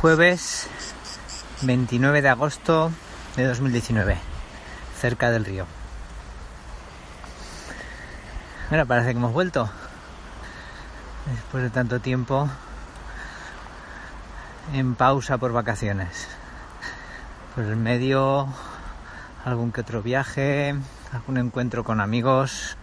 Jueves 0.00 0.68
29 1.62 2.22
de 2.22 2.28
agosto 2.28 2.92
de 3.34 3.44
2019, 3.44 4.16
cerca 4.96 5.32
del 5.32 5.44
río. 5.44 5.66
Ahora 8.70 8.84
parece 8.84 9.10
que 9.10 9.16
hemos 9.16 9.32
vuelto. 9.32 9.68
Después 11.34 11.64
de 11.64 11.70
tanto 11.70 11.98
tiempo 11.98 12.48
en 14.72 14.94
pausa 14.94 15.36
por 15.36 15.50
vacaciones. 15.50 16.28
Por 17.56 17.64
el 17.64 17.74
medio, 17.74 18.46
algún 19.44 19.72
que 19.72 19.80
otro 19.80 20.00
viaje, 20.00 20.76
algún 21.12 21.38
encuentro 21.38 21.82
con 21.82 22.00
amigos, 22.00 22.76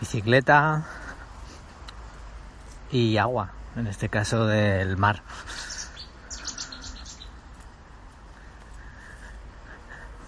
bicicleta 0.00 0.84
y 2.90 3.18
agua 3.18 3.52
en 3.76 3.86
este 3.86 4.08
caso 4.08 4.46
del 4.46 4.96
mar. 4.96 5.22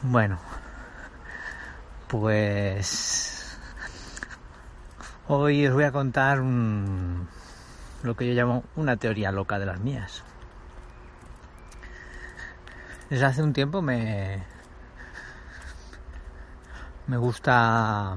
Bueno, 0.02 0.38
pues 2.08 3.58
hoy 5.28 5.66
os 5.66 5.74
voy 5.74 5.84
a 5.84 5.92
contar 5.92 6.38
lo 6.38 8.16
que 8.16 8.27
yo 8.27 8.33
llamo 8.33 8.64
una 8.77 8.96
teoría 8.96 9.30
loca 9.30 9.58
de 9.58 9.66
las 9.66 9.80
mías. 9.80 10.24
Desde 13.11 13.27
hace 13.27 13.42
un 13.42 13.52
tiempo 13.52 13.83
me, 13.83 14.42
me 17.06 17.16
gusta, 17.16 18.16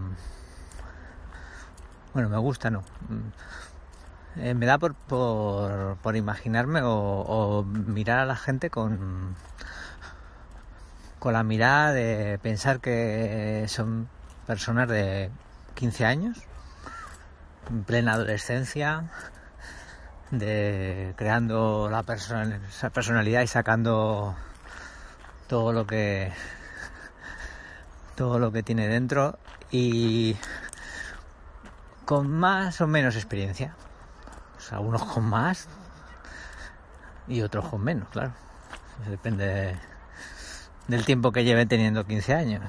bueno, 2.14 2.30
me 2.30 2.38
gusta, 2.38 2.70
no, 2.70 2.84
eh, 4.38 4.54
me 4.54 4.66
da 4.66 4.78
por, 4.80 4.96
por, 4.96 6.16
imaginarme 6.16 6.82
o, 6.84 7.64
mirar 7.64 8.20
a 8.20 8.26
la 8.26 8.36
gente 8.36 8.70
con, 8.70 9.36
con 11.20 11.34
la 11.34 11.44
mirada 11.44 11.94
de 11.94 12.40
pensar 12.42 12.80
que 12.80 13.66
son 13.68 14.10
personas 14.48 14.90
de 14.90 15.30
15 15.76 16.06
años, 16.06 16.38
en 17.70 17.84
plena 17.84 18.14
adolescencia, 18.14 19.06
de 20.32 21.14
creando 21.16 21.90
la 21.92 22.04
personalidad 22.04 23.42
y 23.42 23.48
sacando 23.48 24.36
todo 25.48 25.74
lo 25.74 25.86
que 25.86 26.32
todo 28.16 28.40
lo 28.40 28.52
que 28.52 28.64
tiene 28.64 28.88
dentro 28.88 29.38
y 29.72 30.36
con 32.06 32.30
más 32.30 32.82
o 32.82 32.88
menos 32.88 33.16
experiencia 33.16 33.76
algunos 34.72 35.04
con 35.04 35.26
más 35.26 35.68
y 37.28 37.42
otros 37.42 37.66
con 37.70 37.84
menos, 37.84 38.08
claro. 38.10 38.34
Depende 39.10 39.78
del 40.88 41.06
tiempo 41.06 41.32
que 41.32 41.44
lleve 41.44 41.66
teniendo 41.66 42.06
15 42.06 42.34
años. 42.34 42.62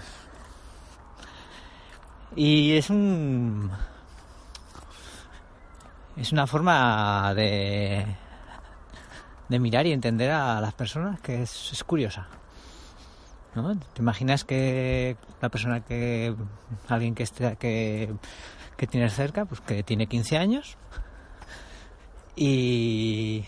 Y 2.37 2.73
es 2.73 2.91
un. 2.91 3.71
Es 6.17 6.33
una 6.33 6.47
forma 6.47 7.33
de. 7.35 8.07
de 9.49 9.59
mirar 9.59 9.87
y 9.87 9.93
entender 9.93 10.31
a 10.31 10.61
las 10.61 10.75
personas 10.75 11.21
que 11.21 11.43
es, 11.43 11.85
curiosa. 11.85 12.27
¿no? 13.55 13.77
¿Te 13.77 14.03
imaginas 14.03 14.45
que 14.45 15.17
la 15.41 15.49
persona 15.49 15.81
que. 15.81 16.35
alguien 16.89 17.15
que 17.15 17.23
esté. 17.23 17.57
que, 17.57 18.15
que 18.77 18.87
tienes 18.87 19.15
cerca, 19.15 19.45
pues 19.45 19.61
que 19.61 19.85
tiene 19.85 20.09
15 20.09 20.39
años, 20.39 20.77
y, 22.37 23.45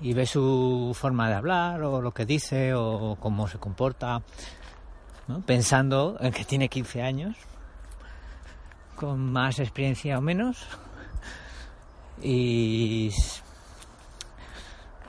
y 0.00 0.12
ve 0.12 0.26
su 0.26 0.96
forma 0.98 1.28
de 1.28 1.34
hablar 1.34 1.82
o 1.82 2.00
lo 2.00 2.12
que 2.12 2.26
dice 2.26 2.74
o 2.74 3.16
cómo 3.20 3.48
se 3.48 3.58
comporta, 3.58 4.22
pensando 5.46 6.16
en 6.20 6.32
que 6.32 6.44
tiene 6.44 6.68
15 6.68 7.02
años, 7.02 7.36
con 8.96 9.32
más 9.32 9.58
experiencia 9.58 10.18
o 10.18 10.20
menos. 10.20 10.66
Y 12.22 13.10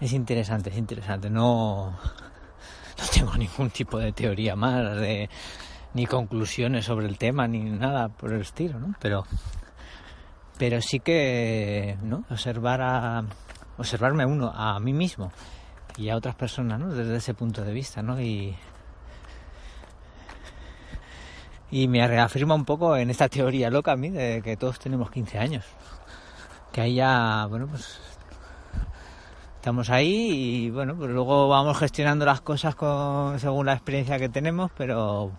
es 0.01 0.13
interesante, 0.13 0.69
es 0.69 0.77
interesante. 0.77 1.29
No, 1.29 1.91
no 1.91 3.05
tengo 3.13 3.35
ningún 3.37 3.69
tipo 3.69 3.97
de 3.99 4.11
teoría 4.11 4.55
más, 4.55 4.97
de, 4.97 5.29
ni 5.93 6.05
conclusiones 6.05 6.85
sobre 6.85 7.07
el 7.07 7.17
tema, 7.17 7.47
ni 7.47 7.59
nada 7.59 8.09
por 8.09 8.33
el 8.33 8.41
estilo, 8.41 8.79
¿no? 8.79 8.95
Pero 8.99 9.25
pero 10.57 10.81
sí 10.81 10.99
que 10.99 11.97
observar 12.29 12.81
a, 12.81 13.23
observarme 13.77 14.25
uno 14.25 14.51
a 14.53 14.79
mí 14.79 14.93
mismo 14.93 15.31
y 15.97 16.09
a 16.09 16.15
otras 16.15 16.35
personas 16.35 16.95
desde 16.95 17.15
ese 17.17 17.33
punto 17.33 17.63
de 17.63 17.73
vista 17.73 18.01
¿no? 18.01 18.19
y, 18.21 18.55
y 21.71 21.87
me 21.87 22.07
reafirma 22.07 22.55
un 22.55 22.65
poco 22.65 22.95
en 22.95 23.09
esta 23.09 23.29
teoría 23.29 23.69
loca 23.69 23.93
a 23.93 23.95
mí 23.95 24.09
de 24.09 24.41
que 24.41 24.57
todos 24.57 24.79
tenemos 24.79 25.11
15 25.11 25.39
años. 25.39 25.65
Que 26.71 26.81
ahí 26.81 26.95
ya 26.95 27.45
bueno 27.49 27.67
pues 27.67 27.99
estamos 29.55 29.89
ahí 29.89 30.65
y 30.65 30.69
bueno 30.69 30.95
pues 30.95 31.09
luego 31.09 31.47
vamos 31.47 31.77
gestionando 31.77 32.25
las 32.25 32.41
cosas 32.41 32.75
con, 32.75 33.39
según 33.39 33.65
la 33.65 33.73
experiencia 33.73 34.19
que 34.19 34.29
tenemos 34.29 34.71
pero 34.77 35.31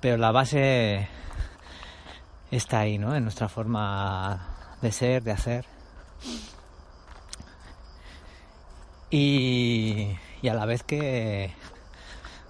pero 0.00 0.16
la 0.18 0.32
base 0.32 1.08
está 2.56 2.80
ahí, 2.80 2.98
¿no? 2.98 3.16
En 3.16 3.24
nuestra 3.24 3.48
forma 3.48 4.76
de 4.82 4.92
ser, 4.92 5.22
de 5.22 5.32
hacer. 5.32 5.64
Y, 9.10 10.16
a 10.48 10.54
la 10.54 10.66
vez 10.66 10.82
que, 10.82 11.52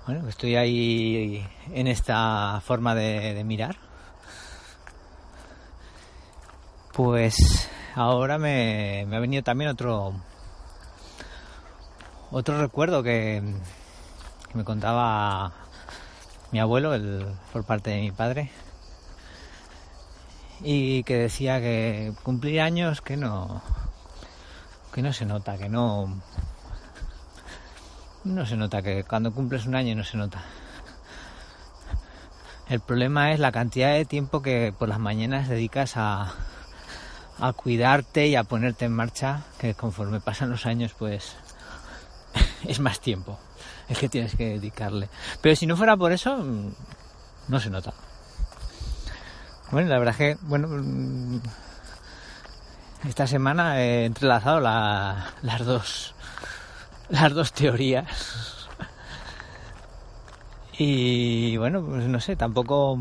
bueno, 0.07 0.29
estoy 0.29 0.57
ahí 0.57 1.47
en 1.73 1.87
esta 1.87 2.61
forma 2.65 2.95
de, 2.95 3.43
mirar, 3.45 3.77
pues 6.93 7.69
ahora 7.95 8.39
me, 8.39 9.07
ha 9.11 9.21
venido 9.21 9.43
también 9.43 9.71
otro 9.71 10.15
otro 12.31 12.61
recuerdo 12.61 13.03
que, 13.03 13.43
me 14.55 14.65
contaba 14.65 15.53
mi 16.51 16.61
abuelo 16.61 16.95
el, 16.95 17.27
por 17.53 17.65
parte 17.65 17.91
de 17.91 18.01
mi 18.01 18.11
padre 18.11 18.51
y 20.62 21.03
que 21.05 21.17
decía 21.17 21.61
que 21.61 22.12
cumplir 22.23 22.61
años 22.61 23.00
que 23.00 23.17
no 23.17 23.62
que 24.93 25.03
no 25.03 25.12
se 25.12 25.25
nota, 25.25 25.56
que 25.59 25.69
no 25.69 26.21
no 28.25 28.47
se 28.47 28.56
nota 28.56 28.83
que 28.83 29.05
cuando 29.05 29.33
cumples 29.33 29.67
un 29.67 29.75
año 29.75 29.97
no 29.97 30.05
se 30.05 30.17
nota. 30.17 30.43
El 32.69 32.81
problema 32.81 33.33
es 33.33 33.41
la 33.41 33.53
cantidad 33.53 33.93
de 33.93 34.05
tiempo 34.05 34.43
que 34.43 34.73
por 34.78 34.89
las 34.89 34.99
mañanas 34.99 35.49
dedicas 35.49 35.97
a, 35.97 36.33
a 37.39 37.53
cuidarte 37.53 38.29
y 38.29 38.37
a 38.37 38.44
ponerte 38.44 38.84
en 38.84 38.93
marcha, 38.93 39.43
que 39.59 39.75
conforme 39.75 40.20
pasan 40.20 40.50
los 40.50 40.67
años 40.67 40.94
pues 40.97 41.37
es 42.67 42.79
más 42.81 43.00
tiempo 43.00 43.38
el 43.88 43.97
que 43.97 44.09
tienes 44.09 44.37
que 44.37 44.50
dedicarle. 44.50 45.09
Pero 45.41 45.56
si 45.56 45.67
no 45.67 45.76
fuera 45.76 45.97
por 45.97 46.12
eso, 46.12 46.38
no 47.49 47.61
se 47.61 47.70
nota. 47.70 47.93
Bueno, 49.73 49.89
la 49.89 49.99
verdad 49.99 50.13
es 50.13 50.19
que, 50.19 50.45
bueno, 50.45 50.69
mm, 50.69 51.41
esta 53.09 53.27
semana 53.27 53.81
he 53.81 54.05
entrelazado 54.05 54.61
las 54.61 55.65
dos 55.65 56.15
las 57.09 57.33
dos 57.33 57.53
teorías. 57.55 58.69
Y 60.77 61.57
bueno, 61.57 61.83
pues 61.83 62.05
no 62.05 62.21
sé, 62.21 62.37
tampoco 62.37 62.99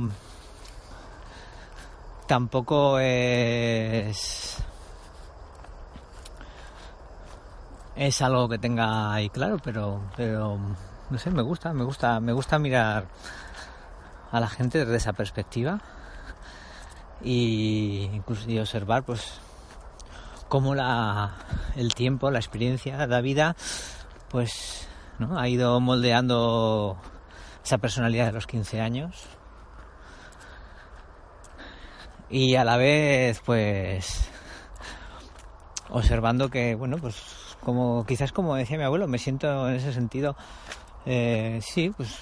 tampoco 2.28 3.00
es 3.00 4.58
es 7.98 8.22
algo 8.22 8.48
que 8.48 8.58
tenga 8.60 9.14
ahí 9.14 9.30
claro, 9.30 9.58
pero 9.62 10.02
pero 10.16 10.58
no 11.10 11.18
sé, 11.18 11.32
me 11.32 11.42
gusta, 11.42 11.74
me 11.74 11.84
gusta, 11.84 12.22
me 12.22 12.32
gusta 12.32 12.60
mirar 12.60 13.08
a 14.32 14.40
la 14.40 14.48
gente 14.48 14.80
desde 14.80 14.96
esa 14.96 15.12
perspectiva 15.12 15.82
y 17.24 18.10
incluso 18.14 18.50
observar 18.60 19.04
pues 19.04 19.40
cómo 20.48 20.76
la, 20.76 21.36
el 21.76 21.94
tiempo, 21.94 22.32
la 22.32 22.40
experiencia, 22.40 23.08
la 23.08 23.22
vida, 23.22 23.56
pues 24.30 24.88
¿no? 25.20 25.40
ha 25.40 25.48
ido 25.48 25.80
moldeando 25.80 26.98
esa 27.64 27.78
personalidad 27.78 28.28
de 28.28 28.32
los 28.34 28.48
15 28.48 28.82
años. 28.82 29.28
Y 32.30 32.56
a 32.56 32.64
la 32.64 32.78
vez, 32.78 33.42
pues, 33.46 34.30
observando 35.90 36.50
que, 36.50 36.76
bueno, 36.76 36.98
pues, 36.98 37.16
como 37.64 38.06
quizás 38.06 38.32
como 38.32 38.56
decía 38.56 38.78
mi 38.78 38.84
abuelo, 38.84 39.08
me 39.08 39.18
siento 39.18 39.70
en 39.70 39.76
ese 39.76 39.94
sentido, 39.94 40.36
eh, 41.06 41.60
sí, 41.62 41.92
pues, 41.96 42.20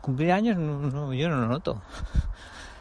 cumplir 0.00 0.32
años 0.32 0.56
yo 0.56 1.28
no 1.28 1.36
lo 1.36 1.48
noto. 1.48 1.80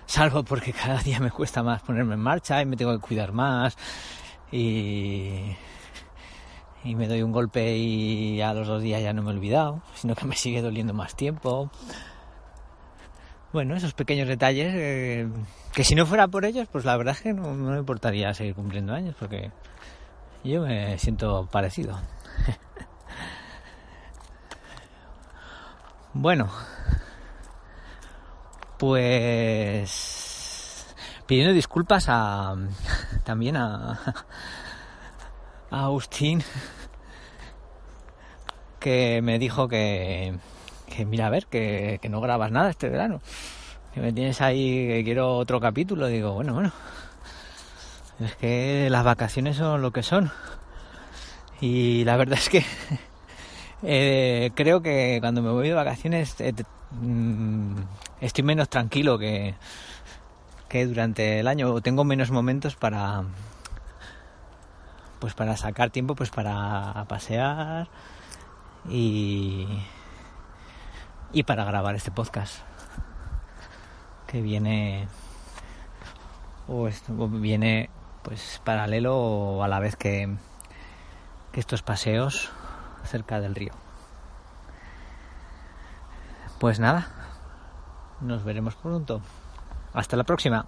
Salvo 0.07 0.43
porque 0.43 0.71
cada 0.71 1.03
día 1.03 1.19
me 1.19 1.29
cuesta 1.29 1.61
más 1.63 1.81
ponerme 1.81 2.13
en 2.13 2.21
marcha 2.21 2.61
y 2.61 2.65
me 2.65 2.77
tengo 2.77 2.93
que 2.93 3.05
cuidar 3.05 3.33
más 3.33 3.77
y, 4.51 5.53
me 6.85 7.09
doy 7.09 7.21
un 7.21 7.33
golpe 7.33 7.75
y 7.75 8.39
a 8.39 8.53
los 8.53 8.67
dos 8.67 8.81
días 8.81 9.03
ya 9.03 9.11
no 9.11 9.21
me 9.21 9.31
he 9.31 9.35
olvidado, 9.35 9.81
sino 9.95 10.15
que 10.15 10.25
me 10.25 10.35
sigue 10.35 10.61
doliendo 10.61 10.93
más 10.93 11.13
tiempo. 11.13 11.69
Bueno, 13.51 13.75
esos 13.75 13.93
pequeños 13.93 14.29
detalles 14.29 14.73
eh, 14.73 15.27
que 15.73 15.83
si 15.83 15.93
no 15.93 16.05
fuera 16.05 16.29
por 16.29 16.45
ellos, 16.45 16.69
pues 16.71 16.85
la 16.85 16.95
verdad 16.95 17.15
es 17.15 17.21
que 17.21 17.33
no, 17.33 17.53
no 17.53 17.71
me 17.71 17.77
importaría 17.77 18.33
seguir 18.33 18.55
cumpliendo 18.55 18.93
años 18.93 19.13
porque 19.19 19.51
yo 20.45 20.61
me 20.61 20.97
siento 20.97 21.49
parecido. 21.51 21.99
bueno, 26.13 26.49
pues 28.77 30.15
pidiendo 31.25 31.53
disculpas 31.53 32.05
a 32.09 32.55
también 33.23 33.57
a, 33.57 33.99
a 35.69 35.83
Agustín 35.85 36.43
que 38.79 39.21
me 39.21 39.39
dijo 39.39 39.67
que, 39.67 40.37
que 40.87 41.05
mira 41.05 41.27
a 41.27 41.29
ver 41.29 41.47
que, 41.47 41.99
que 42.01 42.09
no 42.09 42.21
grabas 42.21 42.51
nada 42.51 42.69
este 42.69 42.89
verano. 42.89 43.21
Que 43.93 43.99
me 43.99 44.13
tienes 44.13 44.41
ahí 44.41 44.87
que 44.87 45.03
quiero 45.03 45.35
otro 45.35 45.59
capítulo. 45.59 46.07
Digo 46.07 46.33
bueno 46.33 46.53
bueno. 46.53 46.71
Es 48.19 48.35
que 48.35 48.87
las 48.89 49.03
vacaciones 49.03 49.57
son 49.57 49.81
lo 49.81 49.91
que 49.91 50.03
son. 50.03 50.31
Y 51.59 52.03
la 52.05 52.17
verdad 52.17 52.39
es 52.39 52.49
que 52.49 52.63
eh, 53.83 54.51
creo 54.55 54.81
que 54.81 55.17
cuando 55.19 55.41
me 55.41 55.51
voy 55.51 55.67
de 55.67 55.73
vacaciones 55.73 56.39
eh, 56.39 56.53
mm, 56.91 57.75
estoy 58.21 58.43
menos 58.43 58.69
tranquilo 58.69 59.17
que, 59.17 59.55
que 60.69 60.85
durante 60.85 61.39
el 61.39 61.47
año. 61.47 61.81
Tengo 61.81 62.03
menos 62.03 62.31
momentos 62.31 62.75
para 62.75 63.23
pues 65.19 65.33
para 65.33 65.57
sacar 65.57 65.89
tiempo 65.89 66.13
pues 66.13 66.29
para 66.29 67.05
pasear 67.07 67.87
y 68.87 69.67
y 71.33 71.43
para 71.43 71.65
grabar 71.65 71.95
este 71.95 72.11
podcast 72.11 72.59
que 74.27 74.41
viene 74.41 75.07
o 76.67 76.87
esto 76.87 77.13
viene 77.29 77.89
pues 78.21 78.61
paralelo 78.63 79.17
o 79.17 79.63
a 79.63 79.67
la 79.67 79.79
vez 79.79 79.95
que, 79.95 80.35
que 81.51 81.59
estos 81.59 81.81
paseos 81.81 82.51
cerca 83.05 83.39
del 83.39 83.55
río. 83.55 83.73
Pues 86.59 86.79
nada 86.79 87.16
nos 88.21 88.43
veremos 88.43 88.75
pronto 88.75 89.21
hasta 89.93 90.15
la 90.17 90.23
próxima. 90.23 90.65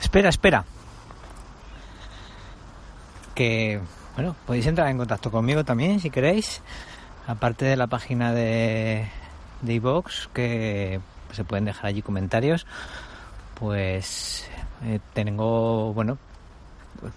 Espera, 0.00 0.28
espera. 0.28 0.64
Que, 3.34 3.80
bueno, 4.14 4.36
podéis 4.46 4.66
entrar 4.66 4.88
en 4.88 4.98
contacto 4.98 5.30
conmigo 5.30 5.64
también 5.64 6.00
si 6.00 6.10
queréis. 6.10 6.62
Aparte 7.26 7.64
de 7.64 7.76
la 7.76 7.86
página 7.86 8.32
de, 8.32 9.08
de 9.62 9.74
iVox, 9.74 10.28
que 10.34 11.00
se 11.32 11.44
pueden 11.44 11.64
dejar 11.64 11.86
allí 11.86 12.02
comentarios, 12.02 12.66
pues 13.54 14.48
eh, 14.84 15.00
tengo, 15.14 15.94
bueno, 15.94 16.18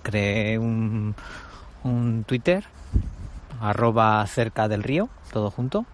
creé 0.01 0.57
un, 0.57 1.13
un 1.83 2.23
Twitter 2.23 2.65
arroba 3.61 4.25
cerca 4.27 4.67
del 4.67 4.83
río, 4.83 5.09
todo 5.31 5.51
junto. 5.51 5.85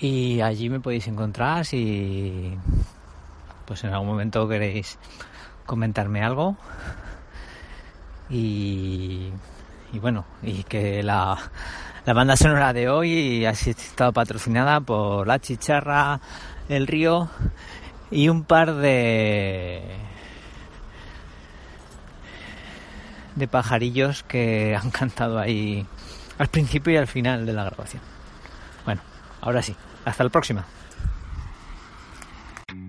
Y 0.00 0.40
allí 0.40 0.68
me 0.68 0.80
podéis 0.80 1.08
encontrar 1.08 1.64
si 1.64 2.56
pues 3.64 3.82
en 3.84 3.92
algún 3.92 4.08
momento 4.08 4.46
queréis 4.48 4.98
comentarme 5.64 6.22
algo. 6.22 6.56
Y, 8.28 9.30
y 9.92 9.98
bueno, 9.98 10.24
y 10.42 10.64
que 10.64 11.02
la, 11.02 11.38
la 12.04 12.12
banda 12.12 12.36
sonora 12.36 12.72
de 12.72 12.88
hoy 12.88 13.44
ha 13.44 13.50
estado 13.50 14.12
patrocinada 14.12 14.80
por 14.80 15.26
La 15.26 15.38
Chicharra, 15.38 16.20
El 16.68 16.86
Río 16.86 17.28
y 18.10 18.28
un 18.28 18.44
par 18.44 18.74
de 18.74 19.82
de 23.36 23.46
pajarillos 23.46 24.24
que 24.24 24.76
han 24.80 24.90
cantado 24.90 25.38
ahí 25.38 25.86
al 26.38 26.48
principio 26.48 26.92
y 26.92 26.96
al 26.96 27.06
final 27.06 27.46
de 27.46 27.52
la 27.52 27.64
grabación. 27.64 28.02
Bueno, 28.84 29.00
ahora 29.40 29.62
sí, 29.62 29.76
hasta 30.04 30.24
la 30.24 30.30
próxima. 30.30 30.64